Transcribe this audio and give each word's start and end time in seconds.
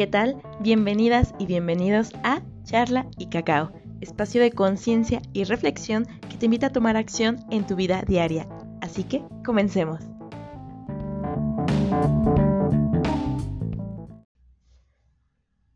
¿Qué 0.00 0.06
tal? 0.06 0.40
Bienvenidas 0.60 1.34
y 1.38 1.44
bienvenidos 1.44 2.12
a 2.24 2.40
Charla 2.64 3.06
y 3.18 3.28
Cacao, 3.28 3.70
espacio 4.00 4.40
de 4.40 4.50
conciencia 4.50 5.20
y 5.34 5.44
reflexión 5.44 6.06
que 6.30 6.38
te 6.38 6.46
invita 6.46 6.68
a 6.68 6.72
tomar 6.72 6.96
acción 6.96 7.36
en 7.50 7.66
tu 7.66 7.76
vida 7.76 8.00
diaria. 8.08 8.48
Así 8.80 9.04
que 9.04 9.22
comencemos. 9.44 10.00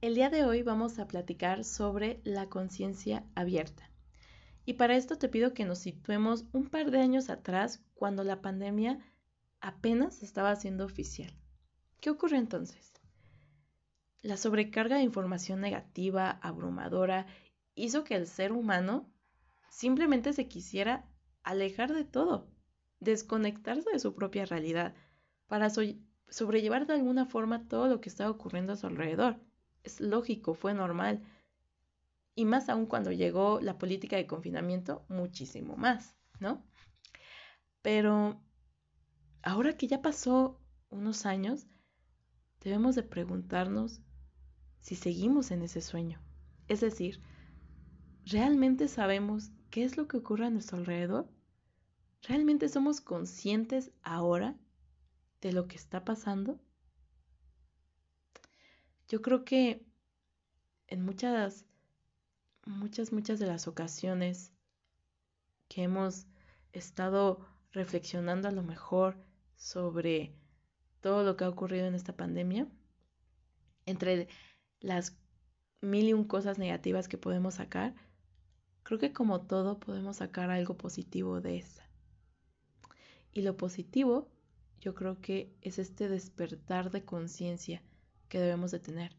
El 0.00 0.14
día 0.14 0.30
de 0.30 0.46
hoy 0.46 0.62
vamos 0.62 0.98
a 0.98 1.06
platicar 1.06 1.62
sobre 1.62 2.22
la 2.24 2.48
conciencia 2.48 3.22
abierta. 3.34 3.90
Y 4.64 4.72
para 4.72 4.96
esto 4.96 5.18
te 5.18 5.28
pido 5.28 5.52
que 5.52 5.66
nos 5.66 5.80
situemos 5.80 6.46
un 6.54 6.70
par 6.70 6.90
de 6.90 7.00
años 7.00 7.28
atrás, 7.28 7.84
cuando 7.94 8.24
la 8.24 8.40
pandemia 8.40 8.98
apenas 9.60 10.22
estaba 10.22 10.56
siendo 10.56 10.86
oficial. 10.86 11.34
¿Qué 12.00 12.08
ocurre 12.08 12.38
entonces? 12.38 12.96
La 14.26 14.36
sobrecarga 14.36 14.96
de 14.96 15.04
información 15.04 15.60
negativa, 15.60 16.40
abrumadora, 16.42 17.28
hizo 17.76 18.02
que 18.02 18.16
el 18.16 18.26
ser 18.26 18.50
humano 18.50 19.08
simplemente 19.70 20.32
se 20.32 20.48
quisiera 20.48 21.08
alejar 21.44 21.94
de 21.94 22.02
todo, 22.02 22.50
desconectarse 22.98 23.88
de 23.88 24.00
su 24.00 24.16
propia 24.16 24.44
realidad, 24.44 24.96
para 25.46 25.70
sobrellevar 25.70 26.88
de 26.88 26.94
alguna 26.94 27.26
forma 27.26 27.68
todo 27.68 27.86
lo 27.86 28.00
que 28.00 28.08
estaba 28.08 28.28
ocurriendo 28.28 28.72
a 28.72 28.76
su 28.76 28.88
alrededor. 28.88 29.38
Es 29.84 30.00
lógico, 30.00 30.54
fue 30.54 30.74
normal. 30.74 31.22
Y 32.34 32.46
más 32.46 32.68
aún 32.68 32.86
cuando 32.86 33.12
llegó 33.12 33.60
la 33.60 33.78
política 33.78 34.16
de 34.16 34.26
confinamiento, 34.26 35.04
muchísimo 35.08 35.76
más, 35.76 36.16
¿no? 36.40 36.66
Pero 37.80 38.42
ahora 39.42 39.76
que 39.76 39.86
ya 39.86 40.02
pasó 40.02 40.60
unos 40.88 41.26
años, 41.26 41.68
debemos 42.58 42.96
de 42.96 43.04
preguntarnos 43.04 44.02
si 44.80 44.94
seguimos 44.94 45.50
en 45.50 45.62
ese 45.62 45.80
sueño. 45.80 46.20
Es 46.68 46.80
decir, 46.80 47.20
¿realmente 48.24 48.88
sabemos 48.88 49.50
qué 49.70 49.84
es 49.84 49.96
lo 49.96 50.08
que 50.08 50.16
ocurre 50.16 50.46
a 50.46 50.50
nuestro 50.50 50.78
alrededor? 50.78 51.28
¿Realmente 52.22 52.68
somos 52.68 53.00
conscientes 53.00 53.92
ahora 54.02 54.56
de 55.40 55.52
lo 55.52 55.68
que 55.68 55.76
está 55.76 56.04
pasando? 56.04 56.58
Yo 59.08 59.22
creo 59.22 59.44
que 59.44 59.86
en 60.88 61.04
muchas, 61.04 61.64
muchas, 62.64 63.12
muchas 63.12 63.38
de 63.38 63.46
las 63.46 63.68
ocasiones 63.68 64.52
que 65.68 65.84
hemos 65.84 66.26
estado 66.72 67.46
reflexionando 67.72 68.48
a 68.48 68.52
lo 68.52 68.62
mejor 68.62 69.16
sobre 69.56 70.34
todo 71.00 71.22
lo 71.22 71.36
que 71.36 71.44
ha 71.44 71.48
ocurrido 71.48 71.86
en 71.86 71.94
esta 71.94 72.16
pandemia, 72.16 72.66
entre 73.84 74.28
las 74.80 75.16
mil 75.80 76.08
y 76.08 76.12
un 76.12 76.24
cosas 76.24 76.58
negativas 76.58 77.08
que 77.08 77.18
podemos 77.18 77.54
sacar, 77.54 77.94
creo 78.82 78.98
que 78.98 79.12
como 79.12 79.42
todo 79.42 79.78
podemos 79.78 80.16
sacar 80.16 80.50
algo 80.50 80.76
positivo 80.76 81.40
de 81.40 81.58
esa. 81.58 81.88
Y 83.32 83.42
lo 83.42 83.56
positivo 83.56 84.28
yo 84.80 84.94
creo 84.94 85.20
que 85.20 85.54
es 85.62 85.78
este 85.78 86.08
despertar 86.08 86.90
de 86.90 87.04
conciencia 87.04 87.82
que 88.28 88.38
debemos 88.38 88.70
de 88.70 88.78
tener. 88.78 89.16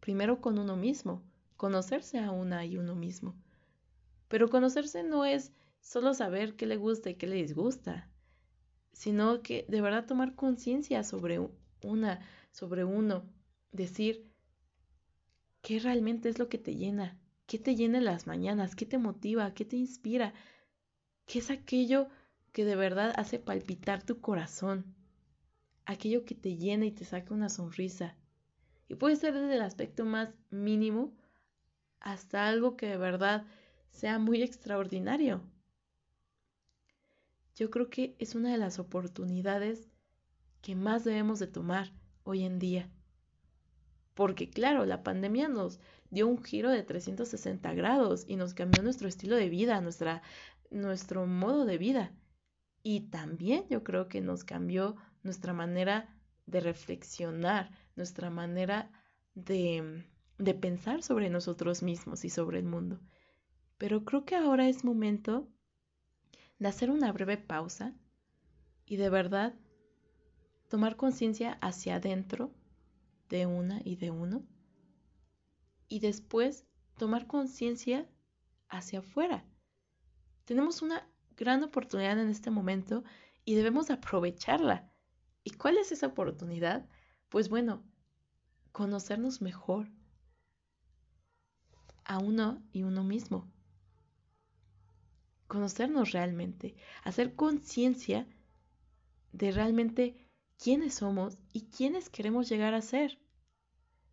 Primero 0.00 0.40
con 0.40 0.58
uno 0.58 0.76
mismo, 0.76 1.22
conocerse 1.56 2.18
a 2.18 2.30
una 2.30 2.64
y 2.64 2.78
uno 2.78 2.94
mismo. 2.94 3.36
Pero 4.28 4.48
conocerse 4.48 5.02
no 5.02 5.24
es 5.24 5.52
solo 5.80 6.14
saber 6.14 6.56
qué 6.56 6.66
le 6.66 6.76
gusta 6.76 7.10
y 7.10 7.16
qué 7.16 7.26
le 7.26 7.36
disgusta, 7.36 8.08
sino 8.92 9.42
que 9.42 9.66
de 9.68 9.80
verdad 9.80 10.06
tomar 10.06 10.34
conciencia 10.34 11.04
sobre 11.04 11.40
una, 11.82 12.20
sobre 12.50 12.84
uno, 12.84 13.24
decir 13.72 14.29
qué 15.70 15.78
realmente 15.78 16.28
es 16.28 16.40
lo 16.40 16.48
que 16.48 16.58
te 16.58 16.74
llena, 16.74 17.16
qué 17.46 17.56
te 17.56 17.76
llena 17.76 17.98
en 17.98 18.04
las 18.04 18.26
mañanas, 18.26 18.74
qué 18.74 18.86
te 18.86 18.98
motiva, 18.98 19.54
qué 19.54 19.64
te 19.64 19.76
inspira, 19.76 20.34
qué 21.26 21.38
es 21.38 21.48
aquello 21.48 22.08
que 22.50 22.64
de 22.64 22.74
verdad 22.74 23.14
hace 23.14 23.38
palpitar 23.38 24.02
tu 24.02 24.20
corazón, 24.20 24.96
aquello 25.84 26.24
que 26.24 26.34
te 26.34 26.56
llena 26.56 26.86
y 26.86 26.90
te 26.90 27.04
saca 27.04 27.32
una 27.32 27.48
sonrisa. 27.48 28.16
Y 28.88 28.96
puede 28.96 29.14
ser 29.14 29.34
desde 29.34 29.54
el 29.54 29.62
aspecto 29.62 30.04
más 30.04 30.30
mínimo 30.50 31.16
hasta 32.00 32.48
algo 32.48 32.76
que 32.76 32.86
de 32.86 32.96
verdad 32.96 33.46
sea 33.92 34.18
muy 34.18 34.42
extraordinario 34.42 35.40
yo 37.54 37.70
creo 37.70 37.90
que 37.90 38.16
es 38.18 38.34
una 38.34 38.50
de 38.50 38.58
las 38.58 38.80
oportunidades 38.80 39.88
que 40.62 40.74
más 40.74 41.04
debemos 41.04 41.38
de 41.38 41.46
tomar 41.46 41.92
hoy 42.24 42.42
en 42.42 42.58
día. 42.58 42.90
Porque 44.20 44.50
claro, 44.50 44.84
la 44.84 45.02
pandemia 45.02 45.48
nos 45.48 45.80
dio 46.10 46.28
un 46.28 46.44
giro 46.44 46.68
de 46.68 46.82
360 46.82 47.72
grados 47.72 48.26
y 48.28 48.36
nos 48.36 48.52
cambió 48.52 48.82
nuestro 48.82 49.08
estilo 49.08 49.34
de 49.34 49.48
vida, 49.48 49.80
nuestra, 49.80 50.20
nuestro 50.70 51.24
modo 51.24 51.64
de 51.64 51.78
vida. 51.78 52.12
Y 52.82 53.08
también 53.08 53.64
yo 53.70 53.82
creo 53.82 54.08
que 54.08 54.20
nos 54.20 54.44
cambió 54.44 54.96
nuestra 55.22 55.54
manera 55.54 56.14
de 56.44 56.60
reflexionar, 56.60 57.70
nuestra 57.96 58.28
manera 58.28 58.90
de, 59.34 60.04
de 60.36 60.52
pensar 60.52 61.02
sobre 61.02 61.30
nosotros 61.30 61.82
mismos 61.82 62.26
y 62.26 62.28
sobre 62.28 62.58
el 62.58 62.66
mundo. 62.66 63.00
Pero 63.78 64.04
creo 64.04 64.26
que 64.26 64.36
ahora 64.36 64.68
es 64.68 64.84
momento 64.84 65.48
de 66.58 66.68
hacer 66.68 66.90
una 66.90 67.10
breve 67.10 67.38
pausa 67.38 67.94
y 68.84 68.96
de 68.96 69.08
verdad 69.08 69.54
tomar 70.68 70.96
conciencia 70.96 71.52
hacia 71.62 71.94
adentro 71.94 72.52
de 73.30 73.46
una 73.46 73.80
y 73.82 73.96
de 73.96 74.10
uno 74.10 74.44
y 75.88 76.00
después 76.00 76.66
tomar 76.98 77.26
conciencia 77.26 78.06
hacia 78.68 78.98
afuera. 78.98 79.46
Tenemos 80.44 80.82
una 80.82 81.08
gran 81.36 81.64
oportunidad 81.64 82.20
en 82.20 82.28
este 82.28 82.50
momento 82.50 83.02
y 83.46 83.54
debemos 83.54 83.90
aprovecharla. 83.90 84.92
¿Y 85.42 85.52
cuál 85.52 85.78
es 85.78 85.90
esa 85.92 86.08
oportunidad? 86.08 86.86
Pues 87.30 87.48
bueno, 87.48 87.82
conocernos 88.72 89.40
mejor 89.40 89.88
a 92.04 92.18
uno 92.18 92.62
y 92.72 92.82
uno 92.82 93.02
mismo 93.02 93.50
conocernos 95.50 96.12
realmente, 96.12 96.76
hacer 97.02 97.34
conciencia 97.34 98.24
de 99.32 99.50
realmente 99.50 100.29
quiénes 100.62 100.94
somos 100.94 101.38
y 101.52 101.62
quiénes 101.62 102.10
queremos 102.10 102.48
llegar 102.48 102.74
a 102.74 102.82
ser. 102.82 103.18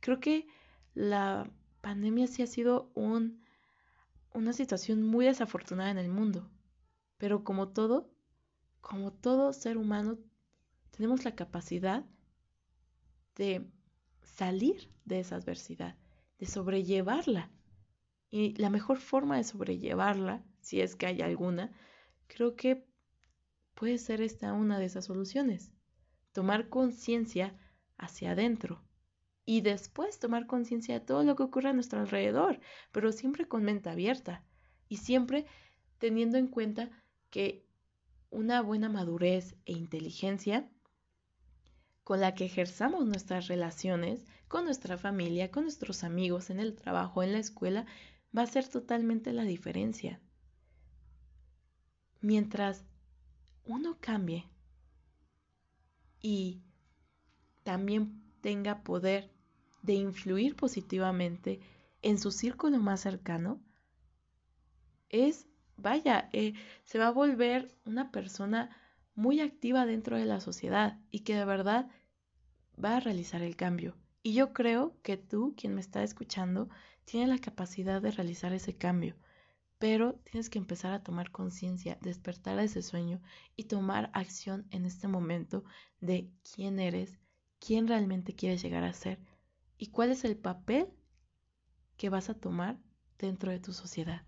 Creo 0.00 0.20
que 0.20 0.46
la 0.94 1.50
pandemia 1.80 2.28
sí 2.28 2.42
ha 2.42 2.46
sido 2.46 2.90
un, 2.94 3.42
una 4.32 4.52
situación 4.52 5.02
muy 5.02 5.26
desafortunada 5.26 5.90
en 5.90 5.98
el 5.98 6.08
mundo, 6.08 6.48
pero 7.16 7.42
como 7.42 7.68
todo, 7.68 8.10
como 8.80 9.12
todo 9.12 9.52
ser 9.52 9.76
humano, 9.76 10.18
tenemos 10.90 11.24
la 11.24 11.34
capacidad 11.34 12.04
de 13.34 13.68
salir 14.22 14.90
de 15.04 15.20
esa 15.20 15.36
adversidad, 15.36 15.96
de 16.38 16.46
sobrellevarla. 16.46 17.50
Y 18.30 18.54
la 18.56 18.70
mejor 18.70 18.98
forma 18.98 19.36
de 19.38 19.44
sobrellevarla 19.44 20.44
si 20.60 20.80
es 20.80 20.94
que 20.94 21.06
hay 21.06 21.22
alguna, 21.22 21.72
creo 22.26 22.54
que 22.54 22.86
puede 23.74 23.98
ser 23.98 24.20
esta 24.20 24.52
una 24.52 24.78
de 24.78 24.84
esas 24.84 25.06
soluciones. 25.06 25.72
Tomar 26.38 26.68
conciencia 26.68 27.52
hacia 27.96 28.30
adentro 28.30 28.80
y 29.44 29.60
después 29.60 30.20
tomar 30.20 30.46
conciencia 30.46 30.94
de 30.94 31.04
todo 31.04 31.24
lo 31.24 31.34
que 31.34 31.42
ocurre 31.42 31.70
a 31.70 31.72
nuestro 31.72 31.98
alrededor, 31.98 32.60
pero 32.92 33.10
siempre 33.10 33.48
con 33.48 33.64
mente 33.64 33.90
abierta 33.90 34.44
y 34.88 34.98
siempre 34.98 35.46
teniendo 35.98 36.38
en 36.38 36.46
cuenta 36.46 36.90
que 37.30 37.66
una 38.30 38.62
buena 38.62 38.88
madurez 38.88 39.56
e 39.66 39.72
inteligencia 39.72 40.70
con 42.04 42.20
la 42.20 42.36
que 42.36 42.44
ejerzamos 42.44 43.04
nuestras 43.04 43.48
relaciones 43.48 44.24
con 44.46 44.64
nuestra 44.64 44.96
familia, 44.96 45.50
con 45.50 45.64
nuestros 45.64 46.04
amigos, 46.04 46.50
en 46.50 46.60
el 46.60 46.76
trabajo, 46.76 47.24
en 47.24 47.32
la 47.32 47.40
escuela, 47.40 47.84
va 48.36 48.42
a 48.42 48.46
ser 48.46 48.68
totalmente 48.68 49.32
la 49.32 49.42
diferencia. 49.42 50.20
Mientras 52.20 52.84
uno 53.64 53.96
cambie 54.00 54.48
y 56.20 56.60
también 57.62 58.22
tenga 58.40 58.82
poder 58.82 59.30
de 59.82 59.94
influir 59.94 60.56
positivamente 60.56 61.60
en 62.02 62.18
su 62.18 62.30
círculo 62.30 62.78
más 62.78 63.00
cercano, 63.00 63.60
es, 65.08 65.46
vaya, 65.76 66.28
eh, 66.32 66.54
se 66.84 66.98
va 66.98 67.08
a 67.08 67.12
volver 67.12 67.74
una 67.84 68.10
persona 68.10 68.70
muy 69.14 69.40
activa 69.40 69.86
dentro 69.86 70.16
de 70.16 70.26
la 70.26 70.40
sociedad 70.40 70.98
y 71.10 71.20
que 71.20 71.34
de 71.34 71.44
verdad 71.44 71.90
va 72.82 72.96
a 72.96 73.00
realizar 73.00 73.42
el 73.42 73.56
cambio. 73.56 73.96
Y 74.22 74.34
yo 74.34 74.52
creo 74.52 74.96
que 75.02 75.16
tú, 75.16 75.54
quien 75.56 75.74
me 75.74 75.80
está 75.80 76.02
escuchando, 76.02 76.68
tiene 77.04 77.26
la 77.26 77.38
capacidad 77.38 78.02
de 78.02 78.10
realizar 78.10 78.52
ese 78.52 78.76
cambio 78.76 79.16
pero 79.78 80.14
tienes 80.24 80.50
que 80.50 80.58
empezar 80.58 80.92
a 80.92 81.02
tomar 81.02 81.30
conciencia, 81.30 81.98
despertar 82.00 82.58
a 82.58 82.64
ese 82.64 82.82
sueño 82.82 83.20
y 83.56 83.64
tomar 83.64 84.10
acción 84.12 84.66
en 84.70 84.84
este 84.84 85.08
momento 85.08 85.64
de 86.00 86.30
quién 86.54 86.80
eres, 86.80 87.18
quién 87.60 87.86
realmente 87.86 88.34
quieres 88.34 88.62
llegar 88.62 88.84
a 88.84 88.92
ser 88.92 89.20
y 89.76 89.88
cuál 89.88 90.10
es 90.10 90.24
el 90.24 90.36
papel 90.36 90.88
que 91.96 92.10
vas 92.10 92.28
a 92.28 92.34
tomar 92.34 92.78
dentro 93.18 93.50
de 93.50 93.60
tu 93.60 93.72
sociedad. 93.72 94.22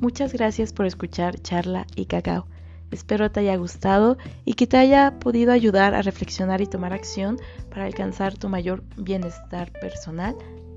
Muchas 0.00 0.32
gracias 0.32 0.72
por 0.72 0.86
escuchar 0.86 1.40
Charla 1.40 1.86
y 1.94 2.06
Cacao. 2.06 2.48
Espero 2.92 3.30
te 3.30 3.40
haya 3.40 3.56
gustado 3.56 4.18
y 4.44 4.54
que 4.54 4.66
te 4.66 4.76
haya 4.76 5.18
podido 5.18 5.52
ayudar 5.52 5.94
a 5.94 6.02
reflexionar 6.02 6.60
y 6.60 6.66
tomar 6.66 6.92
acción 6.92 7.38
para 7.70 7.86
alcanzar 7.86 8.36
tu 8.36 8.48
mayor 8.48 8.84
bienestar 8.96 9.72
personal 9.80 10.36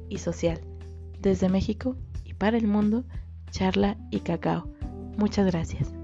y 0.09 0.17
social. 0.17 0.61
Desde 1.19 1.49
México 1.49 1.95
y 2.23 2.33
para 2.33 2.57
el 2.57 2.67
mundo, 2.67 3.03
Charla 3.51 3.97
y 4.11 4.21
Cacao. 4.21 4.67
Muchas 5.17 5.45
gracias. 5.45 5.94